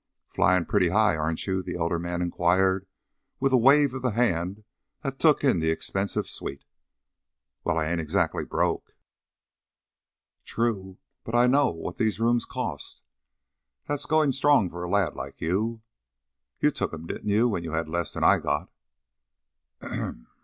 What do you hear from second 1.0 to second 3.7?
aren't you?" the elder man inquired, with a